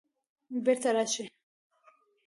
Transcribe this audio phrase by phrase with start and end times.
[0.63, 1.23] بیرته راشئ